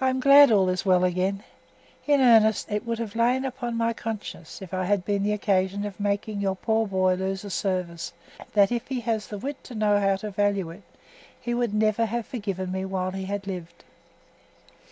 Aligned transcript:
I 0.00 0.10
am 0.10 0.20
glad 0.20 0.52
all 0.52 0.68
is 0.68 0.86
well 0.86 1.02
again. 1.02 1.42
In 2.06 2.20
earnest, 2.20 2.70
it 2.70 2.86
would 2.86 3.00
have 3.00 3.16
lain 3.16 3.44
upon 3.44 3.76
my 3.76 3.92
conscience 3.92 4.62
if 4.62 4.72
I 4.72 4.84
had 4.84 5.04
been 5.04 5.24
the 5.24 5.32
occasion 5.32 5.84
of 5.84 5.98
making 5.98 6.40
your 6.40 6.54
poor 6.54 6.86
boy 6.86 7.14
lose 7.14 7.44
a 7.44 7.50
service, 7.50 8.12
that 8.52 8.70
if 8.70 8.86
he 8.86 9.00
has 9.00 9.26
the 9.26 9.36
wit 9.38 9.64
to 9.64 9.74
know 9.74 9.98
how 9.98 10.14
to 10.14 10.30
value 10.30 10.70
it, 10.70 10.84
he 11.40 11.52
would 11.52 11.74
never 11.74 12.06
have 12.06 12.26
forgiven 12.28 12.70
me 12.70 12.84
while 12.84 13.10
he 13.10 13.24
had 13.24 13.48
lived. 13.48 13.82